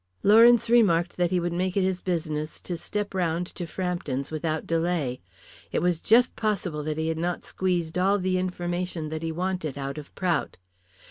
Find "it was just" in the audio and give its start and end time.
5.71-6.35